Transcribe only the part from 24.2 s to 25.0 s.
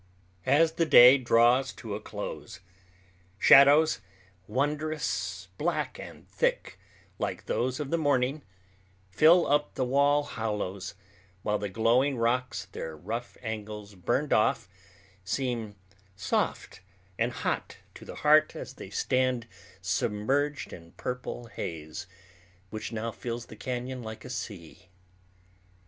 a sea.